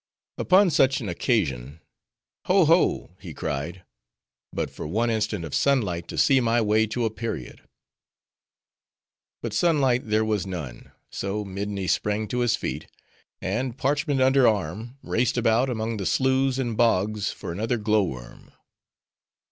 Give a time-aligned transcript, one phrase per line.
[0.39, 1.79] Upon such an occasion,
[2.47, 3.83] 'Ho, Ho,' he cried;
[4.51, 7.61] 'but for one instant of sun light to see my way to a period!'
[9.43, 12.87] But sun light there was none; so Midni sprang to his feet,
[13.43, 18.49] and parchment under arm, raced about among the sloughs and bogs for another glow worm.